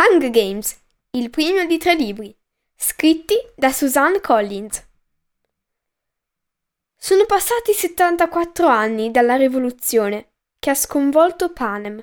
Hunger 0.00 0.30
Games, 0.30 0.80
il 1.10 1.28
primo 1.28 1.64
di 1.64 1.76
tre 1.76 1.96
libri, 1.96 2.32
scritti 2.76 3.34
da 3.56 3.72
Suzanne 3.72 4.20
Collins. 4.20 4.86
Sono 6.96 7.26
passati 7.26 7.72
74 7.72 8.68
anni 8.68 9.10
dalla 9.10 9.34
rivoluzione 9.34 10.34
che 10.60 10.70
ha 10.70 10.76
sconvolto 10.76 11.52
Panem. 11.52 12.00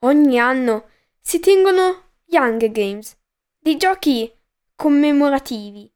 Ogni 0.00 0.38
anno 0.38 0.90
si 1.22 1.40
tengono 1.40 2.10
gli 2.22 2.36
Hunger 2.36 2.70
Games, 2.70 3.16
dei 3.58 3.78
giochi 3.78 4.30
commemorativi, 4.76 5.90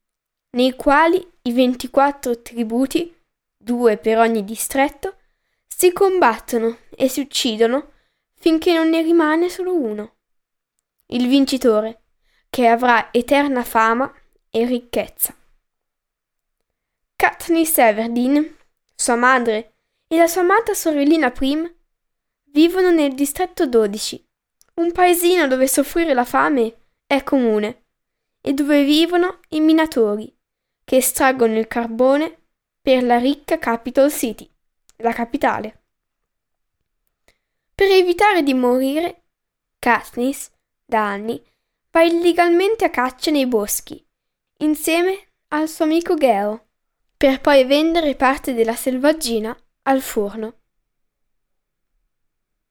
nei 0.51 0.75
quali 0.75 1.23
i 1.43 1.53
24 1.53 2.41
tributi, 2.41 3.15
due 3.55 3.97
per 3.97 4.17
ogni 4.17 4.43
distretto, 4.43 5.17
si 5.67 5.93
combattono 5.93 6.79
e 6.89 7.07
si 7.09 7.19
uccidono 7.19 7.91
finché 8.33 8.73
non 8.73 8.89
ne 8.89 9.03
rimane 9.03 9.49
solo 9.49 9.75
uno. 9.75 10.15
Il 11.07 11.27
vincitore, 11.27 12.03
che 12.49 12.67
avrà 12.67 13.11
eterna 13.11 13.63
fama 13.63 14.11
e 14.49 14.65
ricchezza. 14.65 15.35
Katniss 17.15 17.77
Everdeen, 17.77 18.55
sua 18.95 19.15
madre 19.15 19.75
e 20.07 20.17
la 20.17 20.27
sua 20.27 20.41
amata 20.41 20.73
sorellina 20.73 21.31
Prim 21.31 21.73
vivono 22.51 22.91
nel 22.91 23.13
distretto 23.13 23.67
12, 23.67 24.25
un 24.75 24.91
paesino 24.91 25.47
dove 25.47 25.67
soffrire 25.67 26.13
la 26.13 26.25
fame 26.25 26.87
è 27.05 27.23
comune 27.23 27.85
e 28.41 28.53
dove 28.53 28.83
vivono 28.83 29.39
i 29.49 29.59
minatori 29.59 30.33
che 30.83 30.97
estraggono 30.97 31.57
il 31.57 31.67
carbone 31.67 32.37
per 32.81 33.03
la 33.03 33.17
ricca 33.17 33.57
Capital 33.57 34.11
City 34.11 34.49
la 34.97 35.13
capitale. 35.13 35.83
Per 37.73 37.89
evitare 37.89 38.41
di 38.41 38.53
morire, 38.53 39.23
Katniss, 39.77 40.49
da 40.89 41.05
anni, 41.05 41.43
va 41.91 42.01
illegalmente 42.01 42.85
a 42.85 42.89
caccia 42.89 43.29
nei 43.29 43.45
boschi, 43.45 44.01
insieme 44.59 45.31
al 45.49 45.67
suo 45.67 45.83
amico 45.83 46.15
Geo, 46.15 46.67
per 47.17 47.41
poi 47.41 47.65
vendere 47.65 48.15
parte 48.15 48.53
della 48.53 48.75
selvaggina 48.75 49.55
al 49.83 50.01
forno. 50.01 50.53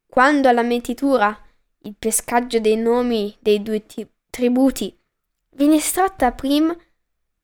Quando 0.06 0.48
alla 0.48 0.62
metitura, 0.62 1.38
il 1.80 1.94
pescaggio 1.98 2.58
dei 2.58 2.76
nomi 2.76 3.36
dei 3.38 3.62
due 3.62 3.84
t- 3.84 4.08
tributi, 4.30 4.98
viene 5.50 5.76
estratta 5.76 6.26
a 6.26 6.32
Prim, 6.32 6.74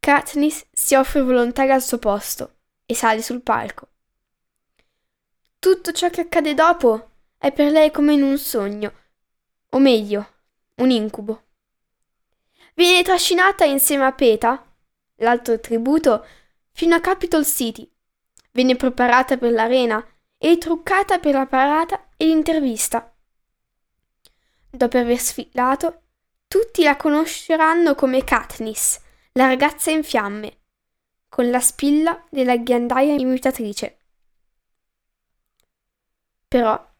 Katniss 0.01 0.65
si 0.73 0.95
offre 0.95 1.21
volontaria 1.21 1.75
al 1.75 1.83
suo 1.83 1.99
posto 1.99 2.55
e 2.87 2.95
sale 2.95 3.21
sul 3.21 3.43
palco. 3.43 3.89
Tutto 5.59 5.93
ciò 5.93 6.09
che 6.09 6.23
accade 6.23 6.55
dopo 6.55 7.11
è 7.37 7.53
per 7.53 7.71
lei 7.71 7.91
come 7.91 8.15
in 8.15 8.23
un 8.23 8.39
sogno, 8.39 8.93
o 9.69 9.79
meglio, 9.79 10.32
un 10.83 10.91
incubo. 10.91 11.43
Viene 12.75 13.03
trascinata 13.03 13.65
insieme 13.65 14.05
a 14.05 14.13
Peta, 14.13 14.65
l'altro 15.17 15.59
tributo, 15.61 16.27
fino 16.73 16.95
a 16.95 17.01
Capitol 17.01 17.47
City. 17.47 17.89
Viene 18.51 18.77
preparata 18.77 19.37
per 19.37 19.53
l'arena 19.53 20.05
e 20.37 20.59
truccata 20.59 21.19
per 21.19 21.35
la 21.35 21.47
parata 21.47 22.09
e 22.17 22.27
l'intervista. 22.27 23.15
Dopo 24.71 24.99
aver 24.99 25.19
sfilato, 25.19 26.03
tutti 26.49 26.83
la 26.83 26.97
conosceranno 26.97 27.95
come 27.95 28.25
Katniss, 28.25 29.01
la 29.33 29.47
ragazza 29.47 29.91
in 29.91 30.03
fiamme, 30.03 30.59
con 31.29 31.49
la 31.49 31.61
spilla 31.61 32.25
della 32.29 32.57
ghiandaia 32.57 33.15
imitatrice. 33.15 33.99
Però, 36.49 36.91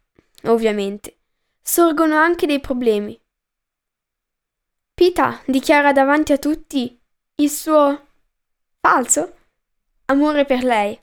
ovviamente, 0.45 1.19
sorgono 1.61 2.17
anche 2.17 2.47
dei 2.47 2.61
problemi. 2.61 3.22
Pita 5.03 5.43
dichiara 5.47 5.91
davanti 5.91 6.31
a 6.31 6.39
tutti 6.39 6.97
il 7.35 7.51
suo 7.51 8.07
falso 8.79 9.35
amore 10.05 10.45
per 10.45 10.63
lei 10.63 10.97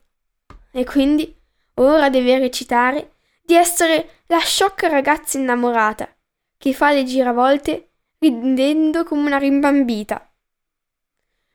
e 0.71 0.85
quindi 0.85 1.37
ora 1.73 2.09
deve 2.09 2.39
recitare 2.39 3.15
di 3.43 3.55
essere 3.55 4.21
la 4.27 4.37
sciocca 4.37 4.87
ragazza 4.87 5.37
innamorata 5.37 6.15
che 6.57 6.71
fa 6.71 6.93
le 6.93 7.03
giravolte 7.03 7.89
ridendo 8.19 9.03
come 9.03 9.25
una 9.25 9.37
rimbambita. 9.37 10.33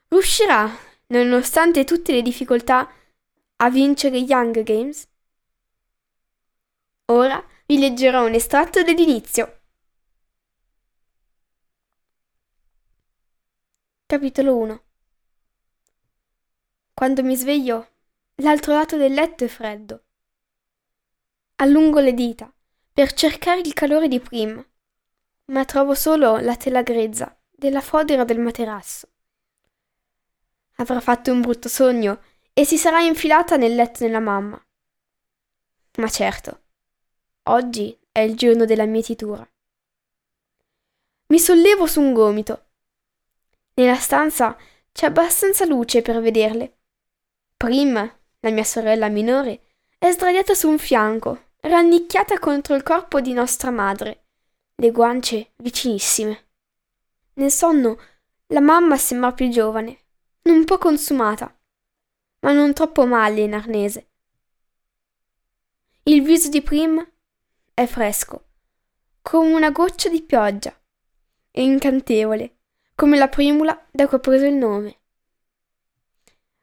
Riuscirà, 0.08 0.70
nonostante 1.06 1.84
tutte 1.84 2.12
le 2.12 2.20
difficoltà, 2.20 2.86
a 3.56 3.70
vincere 3.70 4.20
gli 4.20 4.34
Hunger 4.34 4.64
Games? 4.64 5.08
Ora 7.06 7.42
vi 7.64 7.78
leggerò 7.78 8.26
un 8.26 8.34
estratto 8.34 8.82
dell'inizio. 8.82 9.60
Capitolo 14.14 14.56
1 14.58 14.82
Quando 16.94 17.24
mi 17.24 17.34
sveglio, 17.34 17.88
l'altro 18.36 18.72
lato 18.72 18.96
del 18.96 19.12
letto 19.12 19.42
è 19.42 19.48
freddo. 19.48 20.04
Allungo 21.56 21.98
le 21.98 22.14
dita 22.14 22.48
per 22.92 23.12
cercare 23.12 23.58
il 23.58 23.72
calore 23.72 24.06
di 24.06 24.20
prima, 24.20 24.64
ma 25.46 25.64
trovo 25.64 25.96
solo 25.96 26.36
la 26.36 26.54
tela 26.54 26.82
grezza 26.82 27.36
della 27.50 27.80
fodera 27.80 28.22
del 28.22 28.38
materasso. 28.38 29.08
Avrà 30.76 31.00
fatto 31.00 31.32
un 31.32 31.40
brutto 31.40 31.68
sogno 31.68 32.22
e 32.52 32.64
si 32.64 32.78
sarà 32.78 33.00
infilata 33.00 33.56
nel 33.56 33.74
letto 33.74 34.04
della 34.04 34.20
mamma. 34.20 34.64
Ma 35.96 36.08
certo, 36.08 36.62
Oggi 37.48 37.98
è 38.12 38.20
il 38.20 38.36
giorno 38.36 38.64
della 38.64 38.86
mietitura. 38.86 39.44
Mi 41.26 41.40
sollevo 41.40 41.88
su 41.88 42.00
un 42.00 42.12
gomito. 42.12 42.63
Nella 43.74 43.96
stanza 43.96 44.56
c'è 44.92 45.06
abbastanza 45.06 45.64
luce 45.64 46.00
per 46.00 46.20
vederle. 46.20 46.78
Prim, 47.56 47.94
la 48.40 48.50
mia 48.50 48.64
sorella 48.64 49.08
minore, 49.08 49.62
è 49.98 50.10
sdraiata 50.10 50.54
su 50.54 50.68
un 50.68 50.78
fianco, 50.78 51.52
rannicchiata 51.60 52.38
contro 52.38 52.74
il 52.74 52.82
corpo 52.82 53.20
di 53.20 53.32
nostra 53.32 53.70
madre, 53.70 54.26
le 54.76 54.90
guance 54.90 55.52
vicinissime. 55.56 56.46
Nel 57.34 57.50
sonno 57.50 57.98
la 58.48 58.60
mamma 58.60 58.96
sembra 58.96 59.32
più 59.32 59.48
giovane, 59.48 59.98
un 60.42 60.64
po' 60.64 60.78
consumata, 60.78 61.52
ma 62.40 62.52
non 62.52 62.74
troppo 62.74 63.06
male 63.06 63.40
in 63.40 63.54
arnese. 63.54 64.10
Il 66.04 66.22
viso 66.22 66.48
di 66.48 66.62
Prim 66.62 67.04
è 67.72 67.86
fresco, 67.86 68.48
come 69.22 69.52
una 69.52 69.70
goccia 69.70 70.08
di 70.10 70.22
pioggia, 70.22 70.78
e 71.50 71.62
incantevole, 71.62 72.53
come 72.94 73.18
la 73.18 73.28
primula 73.28 73.86
da 73.90 74.06
cui 74.06 74.16
ho 74.16 74.20
preso 74.20 74.44
il 74.44 74.54
nome. 74.54 74.98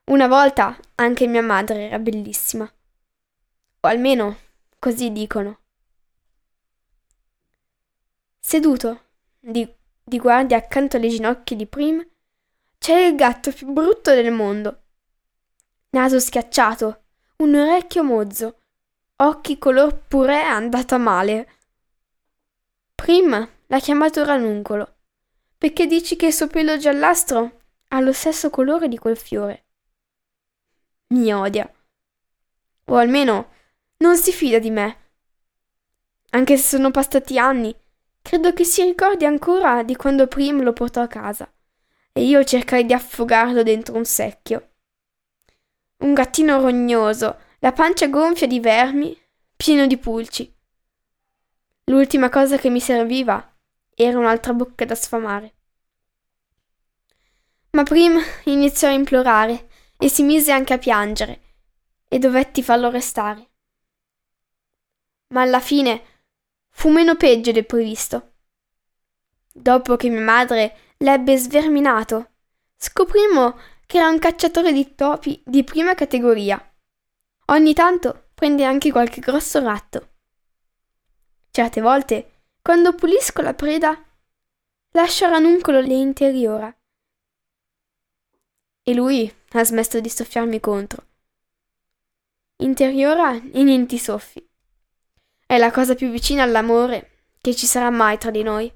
Una 0.06 0.28
volta 0.28 0.78
anche 0.96 1.28
mia 1.28 1.42
madre 1.42 1.88
era 1.88 2.00
bellissima, 2.00 2.64
o 2.64 3.88
almeno 3.88 4.38
così 4.80 5.12
dicono. 5.12 5.60
Seduto, 8.40 9.02
di, 9.40 9.72
di 10.04 10.20
guardia 10.20 10.58
accanto 10.58 10.98
alle 10.98 11.10
ginocchia 11.10 11.56
di 11.56 11.68
Prim, 11.68 12.06
c'è 12.78 13.06
il 13.06 13.16
gatto 13.16 13.52
più 13.52 13.72
brutto 13.72 14.14
del 14.14 14.32
mondo. 14.32 14.82
Naso 15.92 16.20
schiacciato, 16.20 17.04
un 17.38 17.56
orecchio 17.56 18.04
mozzo, 18.04 18.62
occhi 19.18 19.58
color 19.58 19.96
purè 20.08 20.42
andata 20.42 20.98
male. 20.98 21.48
Prima 22.96 23.48
l'ha 23.68 23.80
chiamato 23.80 24.24
ranuncolo, 24.26 24.96
perché 25.62 25.86
dici 25.86 26.16
che 26.16 26.26
il 26.26 26.34
suo 26.34 26.48
pelo 26.48 26.76
giallastro 26.76 27.60
ha 27.90 28.00
lo 28.00 28.14
stesso 28.14 28.50
colore 28.50 28.88
di 28.88 28.98
quel 28.98 29.16
fiore. 29.16 29.66
Mi 31.10 31.32
odia. 31.32 31.72
O 32.86 32.96
almeno 32.96 33.52
non 33.98 34.18
si 34.18 34.32
fida 34.32 34.58
di 34.58 34.72
me. 34.72 34.98
Anche 36.32 36.58
se 36.58 36.68
sono 36.68 36.90
passati 36.90 37.38
anni, 37.38 37.76
credo 38.24 38.54
che 38.54 38.64
si 38.64 38.82
ricordi 38.82 39.26
ancora 39.26 39.84
di 39.84 39.96
quando 39.96 40.26
Prim 40.26 40.64
lo 40.64 40.74
portò 40.74 41.04
a 41.04 41.08
casa 41.08 41.48
e 42.12 42.24
io 42.24 42.44
cercai 42.44 42.84
di 42.84 42.94
affogarlo 42.94 43.62
dentro 43.62 43.96
un 43.96 44.06
secchio. 44.06 44.70
Un 45.98 46.16
gattino 46.16 46.60
rognoso, 46.60 47.38
la 47.60 47.72
pancia 47.72 48.08
gonfia 48.08 48.48
di 48.48 48.60
vermi, 48.60 49.16
pieno 49.56 49.86
di 49.86 49.98
pulci. 50.00 50.52
L'ultima 51.84 52.30
cosa 52.30 52.58
che 52.58 52.72
mi 52.72 52.80
serviva 52.80 53.48
era 54.04 54.18
un'altra 54.18 54.54
bocca 54.54 54.86
da 54.86 54.96
sfamare. 54.96 55.54
Ma 57.72 57.84
Prim 57.84 58.20
iniziò 58.46 58.88
a 58.88 58.92
implorare 58.92 59.70
e 59.98 60.10
si 60.10 60.24
mise 60.24 60.52
anche 60.52 60.74
a 60.74 60.78
piangere 60.78 61.42
e 62.08 62.20
dovetti 62.20 62.62
farlo 62.62 62.90
restare. 62.90 63.50
Ma 65.28 65.42
alla 65.42 65.62
fine 65.62 66.04
fu 66.70 66.90
meno 66.90 67.16
peggio 67.16 67.52
del 67.52 67.66
previsto. 67.66 68.34
Dopo 69.54 69.96
che 69.96 70.10
mia 70.10 70.22
madre 70.22 70.94
l'ebbe 70.98 71.38
sverminato, 71.38 72.32
scoprimmo 72.76 73.58
che 73.86 73.98
era 73.98 74.10
un 74.10 74.20
cacciatore 74.20 74.72
di 74.72 74.96
topi 74.96 75.42
di 75.46 75.64
prima 75.64 75.96
categoria. 75.96 76.60
Ogni 77.48 77.74
tanto 77.74 78.30
prende 78.34 78.64
anche 78.64 78.92
qualche 78.92 79.20
grosso 79.20 79.60
ratto. 79.62 80.10
Certe 81.52 81.82
volte, 81.82 82.31
quando 82.62 82.94
pulisco 82.94 83.42
la 83.42 83.54
preda, 83.54 84.00
lascia 84.92 85.28
ranuncolo 85.28 85.80
le 85.80 85.94
interiora. 85.94 86.76
E 88.84 88.94
lui 88.94 89.32
ha 89.52 89.64
smesso 89.64 90.00
di 90.00 90.10
soffiarmi 90.10 90.60
contro. 90.60 91.06
Interiora 92.58 93.34
e 93.34 93.64
niente 93.64 93.98
soffi. 93.98 94.48
È 95.46 95.58
la 95.58 95.72
cosa 95.72 95.96
più 95.96 96.10
vicina 96.10 96.44
all'amore 96.44 97.30
che 97.42 97.56
ci 97.56 97.66
sarà 97.66 97.90
mai 97.90 98.18
tra 98.18 98.30
di 98.30 98.44
noi. 98.44 98.72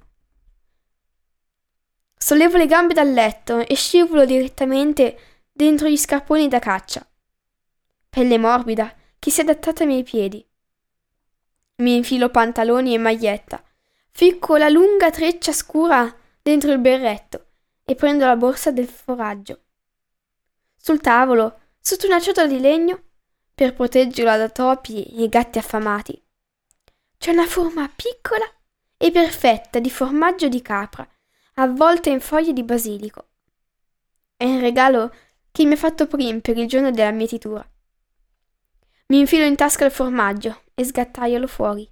Sollevo 2.18 2.58
le 2.58 2.66
gambe 2.66 2.94
dal 2.94 3.12
letto 3.12 3.60
e 3.60 3.76
scivolo 3.76 4.26
direttamente 4.26 5.44
dentro 5.52 5.88
gli 5.88 5.98
scarponi 5.98 6.48
da 6.48 6.60
caccia. 6.60 7.08
Pelle 8.10 8.38
morbida 8.38 8.94
che 9.20 9.30
si 9.30 9.42
è 9.42 9.44
adattata 9.44 9.84
ai 9.84 9.88
miei 9.90 10.04
piedi. 10.04 10.44
Mi 11.78 11.96
infilo 11.96 12.30
pantaloni 12.30 12.94
e 12.94 12.98
maglietta, 12.98 13.65
ficco 14.18 14.56
la 14.56 14.70
lunga 14.70 15.12
treccia 15.12 15.52
scura 15.52 16.10
dentro 16.42 16.72
il 16.72 16.80
berretto 16.80 17.48
e 17.84 17.96
prendo 17.96 18.26
la 18.26 18.38
borsa 18.38 18.72
del 18.72 18.88
foraggio. 18.88 19.64
Sul 20.78 21.02
tavolo, 21.02 21.60
sotto 21.82 22.06
una 22.06 22.22
ciotola 22.22 22.48
di 22.48 22.62
legno, 22.62 23.04
per 23.54 23.74
proteggerla 23.74 24.38
da 24.38 24.48
topi 24.48 25.04
e 25.04 25.28
gatti 25.28 25.58
affamati, 25.58 26.24
c'è 27.18 27.32
una 27.32 27.46
forma 27.46 27.92
piccola 27.94 28.46
e 28.96 29.12
perfetta 29.12 29.80
di 29.80 29.90
formaggio 29.90 30.48
di 30.48 30.62
capra, 30.62 31.06
avvolta 31.56 32.10
in 32.10 32.22
foglie 32.22 32.54
di 32.54 32.64
basilico. 32.64 33.28
È 34.38 34.46
il 34.46 34.62
regalo 34.62 35.14
che 35.52 35.66
mi 35.66 35.74
ha 35.74 35.78
fatto 35.78 36.08
Prim 36.08 36.40
per 36.40 36.58
il 36.58 36.70
giorno 36.70 36.92
della 36.92 37.12
mietitura. 37.12 37.70
Mi 39.08 39.20
infilo 39.20 39.44
in 39.44 39.58
tasca 39.58 39.84
il 39.84 39.92
formaggio 39.92 40.62
e 40.74 40.86
sgattaiolo 40.86 41.48
fuori. 41.48 41.92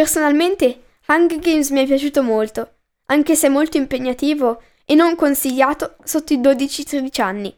Personalmente, 0.00 0.82
Hunger 1.08 1.38
Games 1.40 1.68
mi 1.68 1.82
è 1.82 1.86
piaciuto 1.86 2.22
molto, 2.22 2.76
anche 3.08 3.36
se 3.36 3.50
molto 3.50 3.76
impegnativo 3.76 4.62
e 4.86 4.94
non 4.94 5.14
consigliato 5.14 5.96
sotto 6.04 6.32
i 6.32 6.38
12-13 6.38 7.20
anni. 7.20 7.54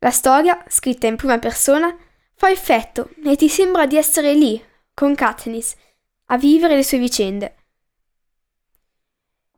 La 0.00 0.10
storia, 0.10 0.62
scritta 0.68 1.06
in 1.06 1.16
prima 1.16 1.38
persona, 1.38 1.96
fa 2.34 2.50
effetto 2.50 3.12
e 3.24 3.34
ti 3.36 3.48
sembra 3.48 3.86
di 3.86 3.96
essere 3.96 4.34
lì, 4.34 4.62
con 4.92 5.14
Katniss, 5.14 5.74
a 6.26 6.36
vivere 6.36 6.76
le 6.76 6.82
sue 6.82 6.98
vicende. 6.98 7.56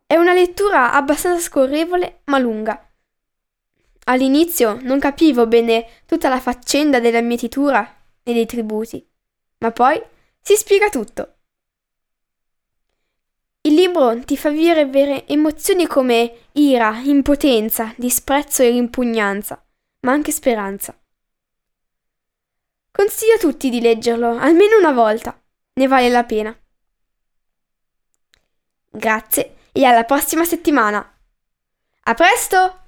È 0.06 0.14
una 0.14 0.32
lettura 0.32 0.92
abbastanza 0.92 1.42
scorrevole 1.42 2.20
ma 2.26 2.38
lunga 2.38 2.88
All'inizio 4.04 4.78
non 4.80 5.00
capivo 5.00 5.48
bene 5.48 5.88
tutta 6.06 6.28
la 6.28 6.38
faccenda 6.38 7.00
della 7.00 7.20
mietitura 7.20 7.96
e 8.22 8.32
dei 8.32 8.46
tributi, 8.46 9.04
ma 9.58 9.72
poi 9.72 10.00
si 10.40 10.54
spiega 10.54 10.88
tutto. 10.88 11.34
Libro 13.80 14.22
ti 14.26 14.36
fa 14.36 14.50
vivere 14.50 15.26
emozioni 15.26 15.86
come 15.86 16.48
ira, 16.52 17.00
impotenza, 17.02 17.94
disprezzo 17.96 18.62
e 18.62 18.68
rimpugnanza, 18.68 19.66
ma 20.00 20.12
anche 20.12 20.32
speranza. 20.32 20.94
Consiglio 22.90 23.36
a 23.36 23.38
tutti 23.38 23.70
di 23.70 23.80
leggerlo 23.80 24.36
almeno 24.36 24.76
una 24.76 24.92
volta, 24.92 25.40
ne 25.72 25.86
vale 25.86 26.10
la 26.10 26.24
pena. 26.24 26.54
Grazie 28.90 29.56
e 29.72 29.84
alla 29.86 30.04
prossima 30.04 30.44
settimana. 30.44 31.18
A 32.02 32.12
presto! 32.12 32.79